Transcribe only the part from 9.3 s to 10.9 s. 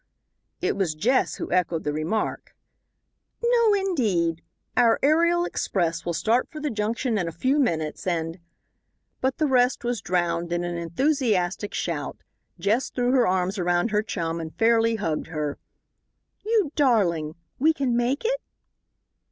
the rest was drowned in an